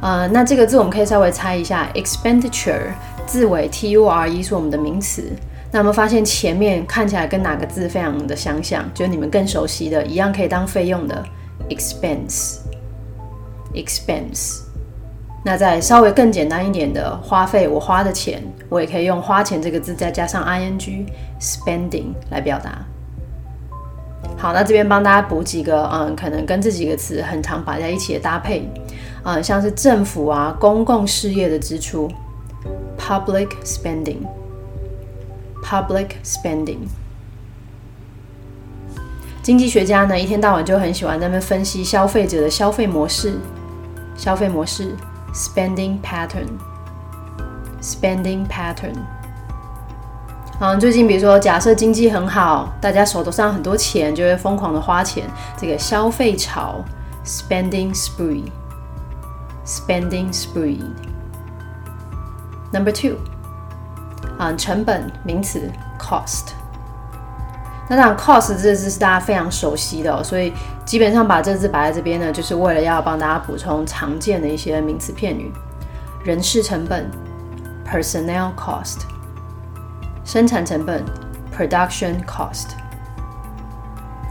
[0.02, 2.92] 呃，那这个字我们可以稍微猜一下，expenditure
[3.26, 5.36] 字尾 t u r e 是我们的名词。
[5.72, 11.26] 那我们发现前面看起来跟哪个字非常的相像，就是你们更熟悉的，一样可以当费用的
[11.70, 12.60] expense
[13.74, 14.62] expense，。
[15.44, 21.08] 那再稍微更简单一点的花费，我花的钱，我也可以用“花钱”这个字再加上 ing
[21.40, 22.86] spending 来表达。
[24.38, 28.70] 好，那这边帮大家补几个，嗯，可能跟这几个词很常摆在一起的搭配，
[29.24, 32.08] 嗯，像是政府啊、公共事业的支出
[33.00, 36.82] ，public spending，public spending。
[39.42, 43.40] 经济学家呢，一天到晚就很喜欢在那边分析消费者的消费模式，
[44.16, 44.96] 消费模式。
[45.34, 46.50] Spending pattern,
[47.82, 48.98] spending pattern。
[50.60, 56.84] 嗯，最近比如说，假设经济很好，大家手头上很多钱，就会疯狂的花钱，这个消费潮
[57.26, 58.44] ，spending spree,
[59.66, 60.82] spending spree。
[62.74, 63.16] Number two，
[64.38, 66.50] 啊，成本名词，cost。
[67.92, 70.54] 那当然，cost 这支是大家非常熟悉的，所以
[70.86, 75.52] 基本上把这字摆在这边呢，就是为了要帮大家补充常见的一些名词片语。
[76.24, 77.12] 人事成本
[77.86, 79.00] （personnel cost）、
[80.24, 81.04] 生产成本
[81.54, 82.68] （production cost）。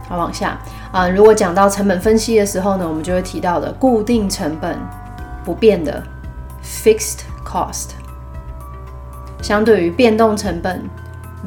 [0.08, 0.58] 好，往下
[0.90, 4.78] 啊，如果讲到成本分析的时候呢，我们就会提到的固定成本
[5.44, 6.02] 不变的
[6.64, 7.90] （fixed cost），
[9.42, 10.88] 相对于变动成本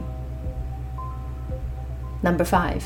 [2.23, 2.83] Number five。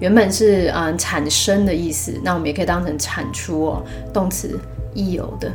[0.00, 3.82] 原本是嗯产生的意思，那我们也可以当成产出哦，
[4.12, 4.58] 动词
[4.92, 5.50] 亦有的，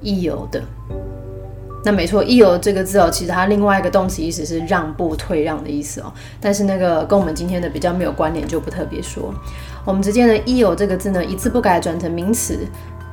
[0.00, 0.62] 亦有的。
[1.82, 6.12] 那没错，亦有这个字哦，其实它另外一个动词意思是让步、退让的意思哦。
[6.38, 9.32] 但是那个跟我们今天的比较没有关联，就不特别说。
[9.86, 12.58] 我们直接呢，亦有这个字呢，一字不改转成名词，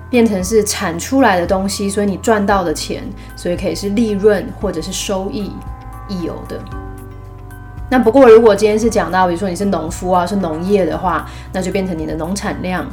[0.09, 3.03] 变成是产出来的东西，所以你赚到的钱，
[3.38, 5.50] 所以可以是利润或者是收益，
[6.09, 6.59] 亦有的。
[7.89, 12.83] 那不过，如果今天是讲到，比如说你是农夫啊，是农业的话，那就变成你的农产量；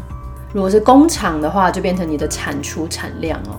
[0.53, 3.59] 如果是工厂的话，就变成你的产出产量哦。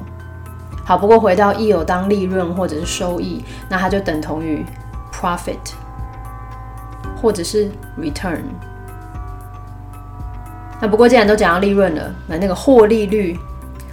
[0.86, 4.64] 好，不过回到一有当利润或者是收益，那它就等同于
[5.12, 5.58] profit
[7.22, 8.40] 或者是 return。
[10.80, 13.38] 那不过既然都讲到利润了，那那个获利率，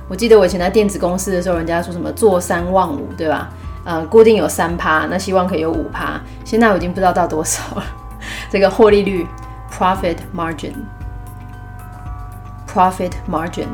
[0.08, 3.50] 我记得我以前在电子公司的时候，人家说什么做三望五，对吧？
[3.84, 6.20] 呃，固定有三趴，那希望可以有五趴。
[6.44, 7.84] 现在我已经不知道到多少了。
[8.50, 9.26] 这个获利率
[9.70, 13.66] ，profit margin，profit margin，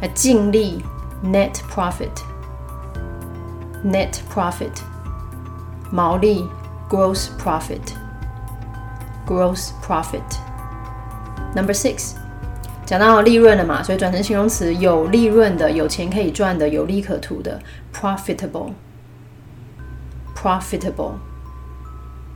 [0.00, 0.84] 啊，净利
[1.24, 4.80] ，net profit，net profit。
[5.92, 6.48] 毛利
[6.88, 7.80] gross profit
[9.26, 10.22] gross profit
[11.52, 12.12] number six
[12.86, 17.60] 讲到利润了嘛，所以转成形容词，有利润的、有钱可以赚的、有利可图的
[17.93, 18.73] ，profitable
[20.35, 21.13] profitable。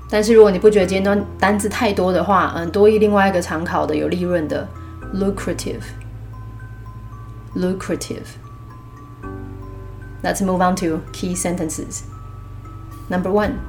[0.09, 4.67] 但是如果你不觉得今天单单字太多的话，嗯，多一另外一个常考的有利润的，
[5.13, 5.83] lucrative
[7.55, 12.01] lucrative。Let's move on to key sentences.
[13.09, 13.59] Number one.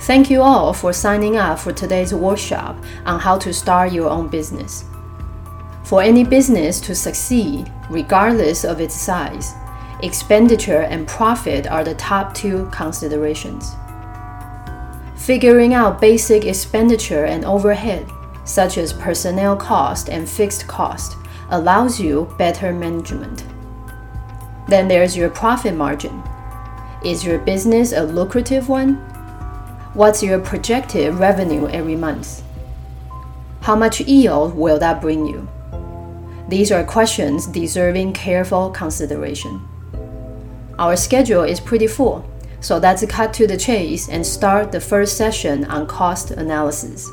[0.00, 4.28] Thank you all for signing up for today's workshop on how to start your own
[4.28, 4.84] business.
[5.84, 9.54] For any business to succeed, regardless of its size,
[10.03, 13.71] expenditure and profit are the top two considerations.
[15.15, 18.05] Figuring out basic expenditure and overhead,
[18.43, 21.15] such as personnel cost and fixed cost,
[21.51, 23.45] allows you better management.
[24.67, 26.21] Then there's your profit margin.
[27.05, 28.95] Is your business a lucrative one?
[29.93, 32.43] What's your projected revenue every month?
[33.61, 35.47] How much yield will that bring you?
[36.49, 39.69] These are questions deserving careful consideration.
[40.79, 42.25] Our schedule is pretty full,
[42.59, 47.09] so let's cut to the chase and start the first session on cost analysis.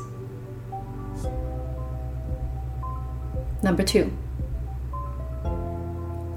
[3.61, 4.11] Number two.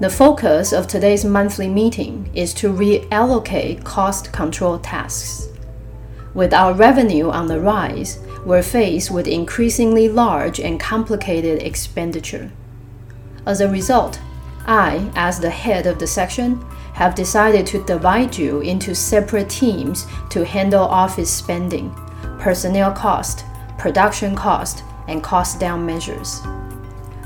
[0.01, 5.49] The focus of today's monthly meeting is to reallocate cost control tasks.
[6.35, 12.51] With our revenue on the rise, we're faced with increasingly large and complicated expenditure.
[13.47, 14.21] As a result,
[14.66, 16.60] I, as the head of the section,
[16.94, 21.92] have decided to divide you into separate teams to handle office spending,
[22.40, 23.46] personnel cost,
[23.78, 26.42] production cost, and cost down measures.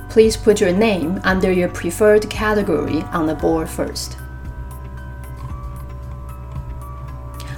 [0.10, 4.12] Please put your name under your preferred category on the board first.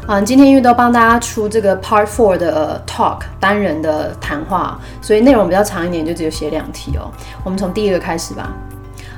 [0.07, 7.11] 嗯，今天因为都帮大家出这个 Part Four 的 Talk 单人的谈话，所以内容比较长一点，就只有写两题哦。
[7.43, 8.53] 我们从第一个开始吧。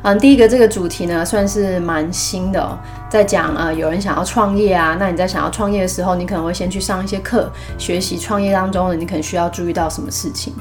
[0.04, 2.76] 嗯，第一个这个主题呢，算是蛮新的哦，
[3.08, 10.52] 在讲呃，有人想要创业啊，那你在想要创业的时候，你可能会先去上一些课，学习创业当中呢，你可能需要注意到什么事情。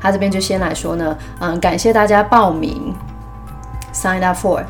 [0.00, 2.94] 他这边就先来说呢，嗯，感谢大家报名
[3.92, 4.62] ，sign up for，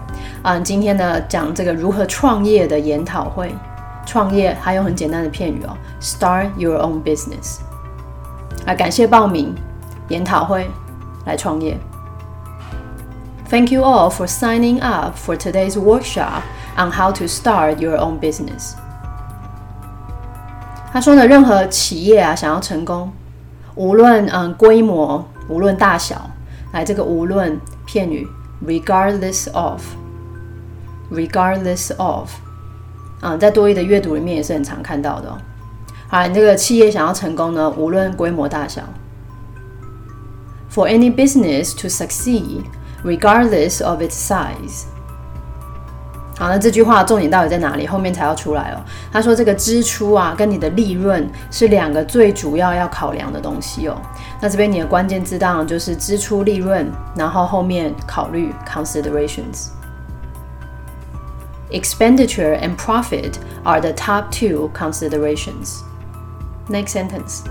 [0.44, 3.54] 嗯，今天呢讲这个如何创业的研讨会。
[4.06, 7.58] 创业还有很简单的片语哦，start your own business。
[8.66, 9.54] 啊，感谢报名
[10.08, 10.68] 研讨会
[11.26, 11.78] 来创业。
[13.49, 16.41] Thank you all for signing up for today's workshop
[16.77, 18.73] on how to start your own business。
[20.91, 23.11] 他说呢，任何企业啊想要成功，
[23.75, 26.29] 无论嗯规模，无论大小，
[26.71, 28.27] 来这个无论片语，
[28.65, 32.31] regardless of，regardless of。
[33.21, 35.37] 嗯，在多义的阅读里面也是很常看到的。
[36.07, 38.81] 好，你这个企业想要成功呢，无论规模大小，
[40.71, 42.63] For any business to succeed,
[43.04, 44.84] Regardless of its size。
[46.38, 47.86] 好，那这句话重点到底在哪里？
[47.86, 48.80] 后面才要出来哦。
[49.12, 54.00] 他说这个支出啊，跟你的利润是两个最主要要考量的东西哦。
[54.40, 59.68] 那这边你的关键字当然就是支出、利润，然后后面考虑 considerations。
[61.70, 65.82] Expenditure and profit are the top two considerations.
[66.68, 67.42] Next sentence.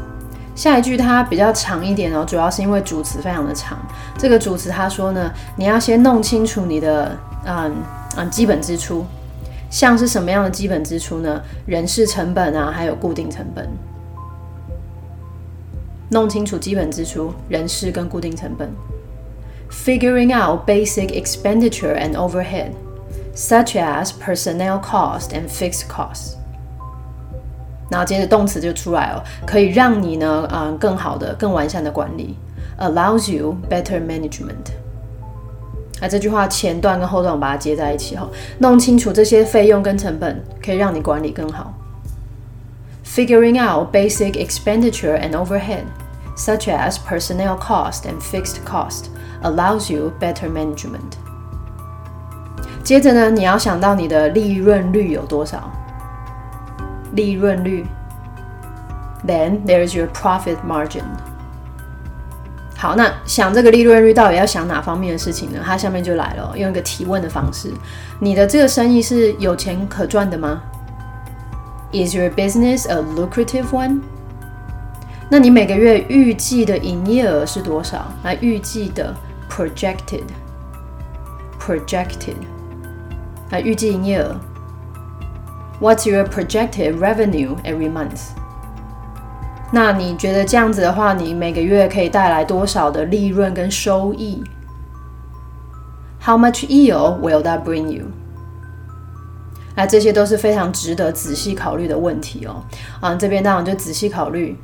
[0.60, 3.80] 下一句它比较长一点哦，主要是因为主词非常的长。
[4.18, 7.74] 这个主词他说呢，你要先弄清楚你的嗯
[8.18, 9.06] 嗯基本支出，
[9.70, 11.42] 像是什么样的基本支出呢？
[11.66, 13.70] 人事成本啊，还有固定成本。
[16.10, 18.70] 弄清楚基本支出、人事跟固定成本。
[19.72, 22.72] Figuring out basic expenditure and overhead.
[23.40, 26.36] such as personnel cost and fixed costs。
[27.90, 32.36] 然后接着动词就出来了，可以让你呢，嗯，更好的、更完善的管理
[32.78, 34.72] ，allows you better management。
[36.02, 38.30] 那这句话前段跟后段我把它接在一起哈，
[38.60, 41.74] 弄清楚这些费用跟成本，可以让你管理更好。
[43.04, 45.84] Figuring out basic expenditure and overhead,
[46.38, 49.06] such as personnel cost and fixed cost,
[49.42, 51.18] allows you better management.
[52.84, 55.70] 接着呢，你要想到你的利润率有多少？
[57.14, 57.86] 利润率。
[59.26, 61.04] Then there's your profit margin。
[62.78, 65.60] 好，那想这个利润率到底要想哪方面的事情呢？
[65.66, 67.74] 它下面就来了，用一个提问的方式：
[68.20, 70.62] 你的这个生意是有钱可赚的吗
[71.92, 74.00] ？Is your business a lucrative one？
[75.30, 78.06] 那你每个月预计的营业额是多少？
[78.24, 79.14] 来，预计的
[79.52, 82.36] projected，projected，
[83.50, 84.40] 来，预计营业额
[85.80, 88.32] What's your projected revenue every month？
[89.72, 94.44] 那你觉得这样子的话，你每个月可以带来多少的利润跟收益
[96.22, 98.08] ？How much yield will that bring you？
[99.76, 102.62] 那这些都是非常值得仔细考虑的问题哦。
[103.00, 104.58] 啊，这边当然就仔细考虑。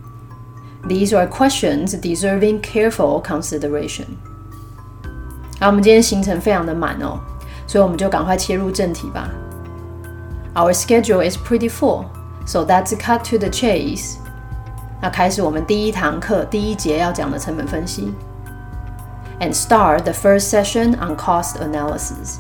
[0.90, 4.06] These are questions deserving careful consideration。
[5.62, 7.20] 好，我们今天行程非常的满哦，
[7.66, 9.30] 所以我们就赶快切入正题吧。
[10.58, 12.06] Our schedule is pretty full,
[12.46, 14.16] so let's cut to the chase。
[15.02, 18.14] 那开始我们第一堂课第一节要讲的成本分析。
[19.42, 22.38] And start the first session on cost analysis。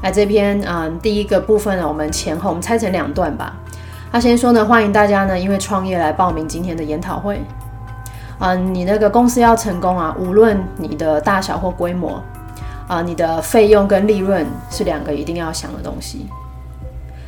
[0.00, 3.56] 那这篇嗯第一个部分呢，我们前后我们拆成两段吧。
[4.12, 7.42] 他先说呢，欢迎大家呢，因为创业来报名今天的研讨会。
[8.38, 12.22] 嗯，你那个公司要成功啊，无论你的大小或规模，
[12.86, 16.28] 啊，你的费用跟利润是两个一定要想的东西。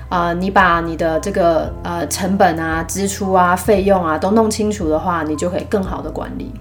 [0.10, 6.51] 啊，你把你的这个呃成本啊、支出啊、费用啊都弄清楚的话，你就可以更好的管理。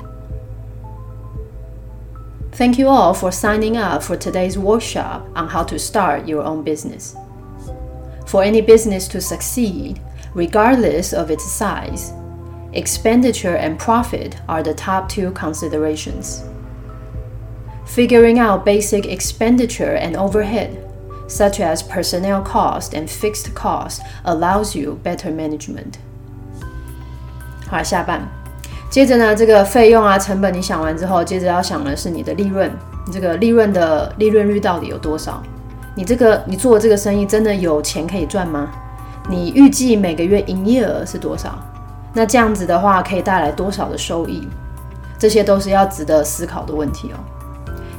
[2.53, 6.63] Thank you all for signing up for today's workshop on how to start your own
[6.63, 7.15] business.
[8.27, 9.97] For any business to succeed,
[10.35, 12.13] regardless of its size,
[12.73, 16.45] expenditure and profit are the top two considerations.
[17.87, 20.77] Figuring out basic expenditure and overhead,
[21.28, 25.96] such as personnel cost and fixed cost, allows you better management.
[27.68, 28.22] 好，下半，
[28.90, 32.72] 接着呢，这个费用啊、成本你想完之后，接着要想的是你的利润，
[33.08, 35.42] 你这个利润的利润率到底有多少？
[35.96, 38.70] 你这个你做这个生意真的有钱可以赚吗？
[39.28, 41.58] 你预计每个月营业额是多少？
[42.14, 44.48] 那这样子的话可以带来多少的收益？
[45.18, 47.18] 这些都是要值得思考的问题哦。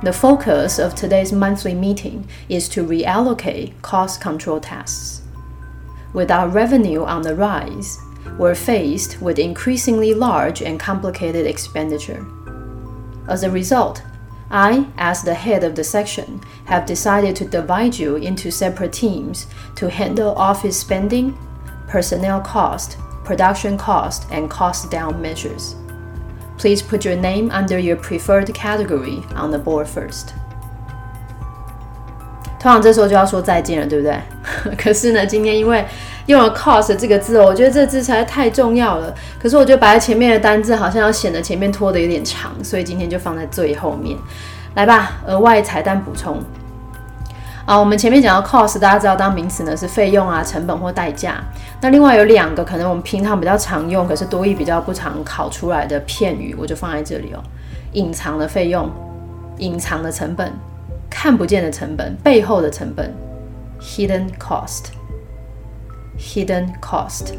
[0.00, 5.22] The focus of today's monthly meeting is to reallocate cost control tasks.
[6.12, 7.98] With our revenue on the rise,
[8.38, 12.24] we're faced with increasingly large and complicated expenditure.
[13.28, 14.00] As a result,
[14.52, 19.48] I, as the head of the section, have decided to divide you into separate teams
[19.74, 21.36] to handle office spending,
[21.88, 25.74] personnel cost, production cost, and cost down measures.
[26.58, 30.32] Please put your name under your preferred category on the board first.
[32.58, 34.20] 通常这时候就要说再见了，对不对？
[34.76, 35.84] 可是呢，今天因为
[36.26, 39.14] 用了 cost 这个字哦，我觉得这字实在太重要了。
[39.40, 44.18] 可是我觉得摆在前面的单字好像要显得前面拖的有点长，所以今天就放在最后面。
[44.74, 46.42] 来吧，额外彩蛋补充。
[47.68, 51.34] 啊，我们前面讲到 cost，大家知道当名词呢是费用啊、成本或代价。
[51.82, 57.44] 那另外有两个可能我们平常比较常用，可是多义比较不常考出来的片语，我就放在这里哦。
[57.92, 58.90] 隐藏的费用、
[59.58, 60.50] 隐藏的成本、
[61.10, 63.14] 看不见的成本、背后的成本
[63.78, 67.34] ，hidden cost，hidden cost。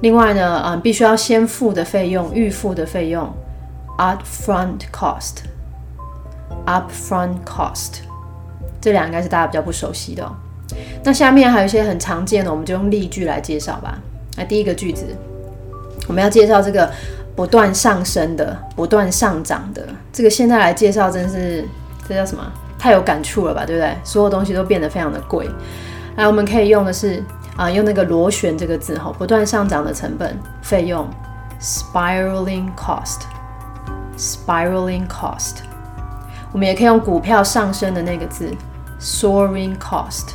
[0.00, 3.30] 另外呢，嗯，必须要先付的费用、预付的费用
[3.98, 8.05] ，upfront cost，upfront cost。
[8.86, 10.24] 这两应该是大家比较不熟悉的。
[11.02, 13.98] 那下面还有一些很常见的，我们就用例句来介绍吧。
[14.36, 15.04] 那第一个句子，
[16.06, 16.88] 我们要介绍这个
[17.34, 19.84] 不断上升的、不断上涨的。
[20.12, 21.66] 这个现在来介绍，真是
[22.08, 22.44] 这叫什么？
[22.78, 23.92] 太有感触了吧，对不对？
[24.04, 25.50] 所有东西都变得非常的贵。
[26.14, 27.20] 来，我们可以用的是
[27.56, 31.04] 啊，用那个螺旋这个字哈，不断上涨的成本费用
[31.60, 35.56] ，spiraling cost，spiraling cost。
[36.52, 38.54] 我们也可以用股票上升的那个字。
[38.99, 40.33] Soaring cost,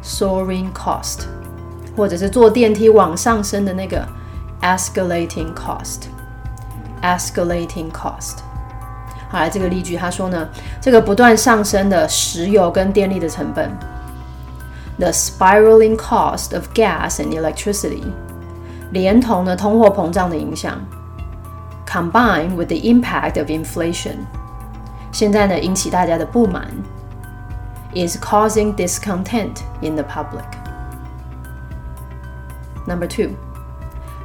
[0.00, 1.24] soaring cost，
[1.96, 4.06] 或者是坐电梯往上升的那个
[4.62, 6.02] escalating cost,
[7.02, 8.36] escalating cost。
[9.28, 10.48] 好，来这个例句，他说呢，
[10.80, 13.68] 这个不断上升的石油跟电力的成本，
[14.98, 18.04] the spiraling cost of gas and electricity，
[18.92, 20.78] 连同呢通货膨胀的影响，
[21.88, 24.14] combined with the impact of inflation，
[25.10, 26.68] 现在呢引起大家的不满。
[27.94, 30.44] is causing discontent in the public.
[32.86, 33.30] Number two，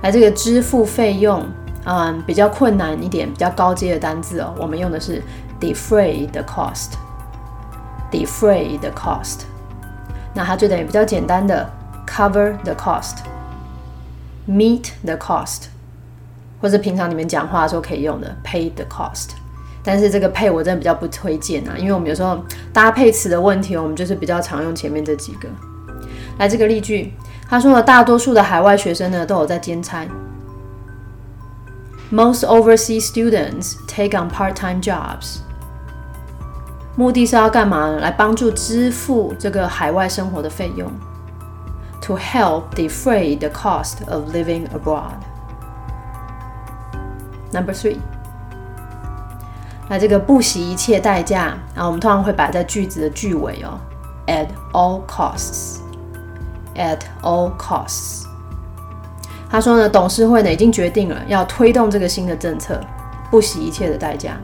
[0.02, 1.46] 来这个支付费用，
[1.86, 5.22] 嗯，比较困难一点，比较高阶的单字哦，我们用的是
[5.60, 9.42] defray the cost。defray the cost，
[10.34, 11.70] 那它就等于比较简单的
[12.08, 15.66] cover the cost，meet the cost，
[16.62, 19.32] 或者平常你们讲话的时候可以用的 pay the cost。
[19.83, 25.49] 但是这个配我真的比较不推荐啊，因为我们有时候搭配词的问题，我们就是比较常用前面这几个。
[26.39, 27.13] 来，这个例句，
[27.49, 30.07] 他说了，大多数的海外学生呢都有在兼差。
[32.11, 35.39] Most overseas students take on part-time jobs。
[36.97, 38.01] 目的是要干嘛呢？
[38.01, 40.91] 来帮助支付这个海外生活的费用
[42.03, 45.15] ，to help defray the cost of living abroad。
[47.53, 47.97] Number three。
[49.91, 53.77] 那这个不惜一切代价，然后我们通常会摆在句子的句尾哦
[54.29, 58.25] ，at all costs，at all costs。
[59.51, 62.81] 他说呢，董事会呢已经决定了要推动这个新的政策，
[63.33, 64.37] 不惜一切的代价。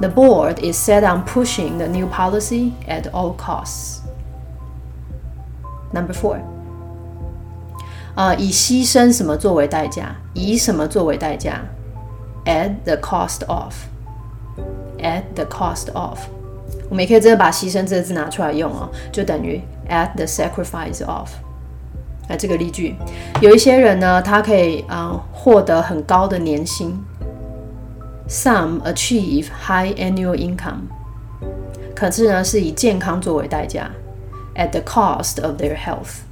[0.00, 4.00] The board is set on pushing the new policy at all costs.
[5.92, 6.38] Number four，
[8.16, 10.16] 啊，以牺牲什么作为代价？
[10.34, 11.60] 以什么作为代价
[12.46, 13.74] ？At the cost of,
[15.00, 16.20] at the cost of，
[16.88, 21.28] 我们也可以真的把牺牲这个字拿出来用哦，就等于 at the sacrifice of。
[22.28, 22.94] 那这个例句，
[23.40, 26.96] 有一些人呢，他可以啊获得很高的年薪
[28.28, 30.86] ，some achieve high annual income，
[31.96, 33.90] 可是呢是以健康作为代价
[34.54, 36.25] ，at the cost of their health。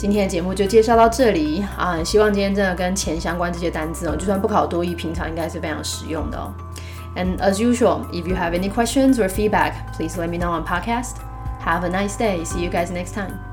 [0.00, 2.02] 今天的节目就介绍到这里啊！
[2.02, 6.50] 希望今天真的跟钱相关这些单词哦，就算不考多一，平常应该是非常实用的哦。
[7.14, 11.16] And as usual, if you have any questions or feedback, please let me know on podcast.
[11.62, 12.42] Have a nice day.
[12.46, 13.49] See you guys next time.